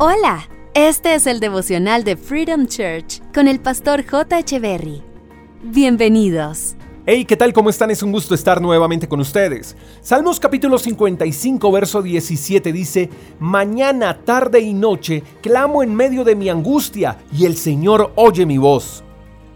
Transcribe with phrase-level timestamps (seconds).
[0.00, 4.38] Hola, este es el devocional de Freedom Church con el pastor J.
[4.38, 5.02] Echeverry.
[5.64, 6.76] Bienvenidos.
[7.04, 7.52] Hey, ¿qué tal?
[7.52, 7.90] ¿Cómo están?
[7.90, 9.76] Es un gusto estar nuevamente con ustedes.
[10.00, 16.48] Salmos capítulo 55, verso 17 dice, Mañana, tarde y noche, clamo en medio de mi
[16.48, 19.02] angustia, y el Señor oye mi voz.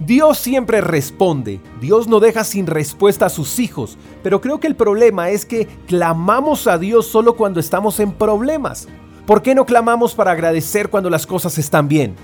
[0.01, 4.75] Dios siempre responde, Dios no deja sin respuesta a sus hijos, pero creo que el
[4.75, 8.89] problema es que clamamos a Dios solo cuando estamos en problemas.
[9.27, 12.17] ¿Por qué no clamamos para agradecer cuando las cosas están bien?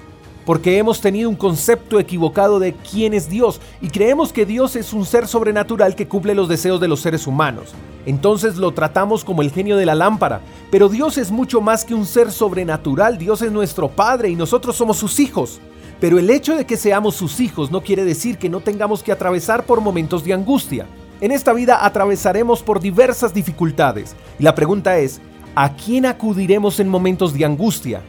[0.44, 4.92] Porque hemos tenido un concepto equivocado de quién es Dios y creemos que Dios es
[4.92, 7.72] un ser sobrenatural que cumple los deseos de los seres humanos.
[8.04, 10.40] Entonces lo tratamos como el genio de la lámpara.
[10.72, 13.16] Pero Dios es mucho más que un ser sobrenatural.
[13.16, 15.60] Dios es nuestro Padre y nosotros somos sus hijos.
[16.00, 19.12] Pero el hecho de que seamos sus hijos no quiere decir que no tengamos que
[19.12, 20.86] atravesar por momentos de angustia.
[21.20, 24.16] En esta vida atravesaremos por diversas dificultades.
[24.38, 25.20] Y la pregunta es,
[25.60, 28.00] ¿A quién acudiremos en momentos de angustia?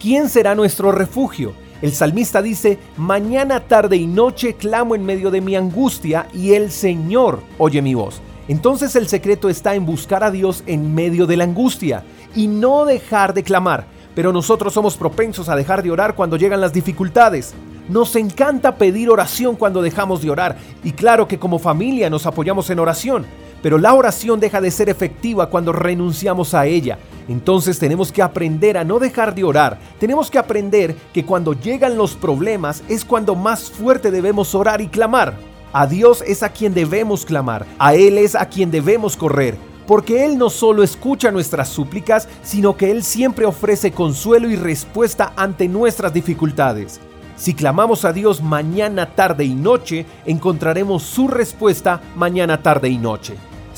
[0.00, 1.52] ¿Quién será nuestro refugio?
[1.80, 6.72] El salmista dice, mañana, tarde y noche clamo en medio de mi angustia y el
[6.72, 8.20] Señor oye mi voz.
[8.48, 12.02] Entonces el secreto está en buscar a Dios en medio de la angustia
[12.34, 13.86] y no dejar de clamar.
[14.16, 17.54] Pero nosotros somos propensos a dejar de orar cuando llegan las dificultades.
[17.88, 22.68] Nos encanta pedir oración cuando dejamos de orar y claro que como familia nos apoyamos
[22.70, 23.26] en oración.
[23.66, 27.00] Pero la oración deja de ser efectiva cuando renunciamos a ella.
[27.26, 29.76] Entonces tenemos que aprender a no dejar de orar.
[29.98, 34.86] Tenemos que aprender que cuando llegan los problemas es cuando más fuerte debemos orar y
[34.86, 35.34] clamar.
[35.72, 37.66] A Dios es a quien debemos clamar.
[37.80, 39.56] A Él es a quien debemos correr.
[39.88, 45.32] Porque Él no solo escucha nuestras súplicas, sino que Él siempre ofrece consuelo y respuesta
[45.34, 47.00] ante nuestras dificultades.
[47.34, 53.34] Si clamamos a Dios mañana, tarde y noche, encontraremos su respuesta mañana, tarde y noche.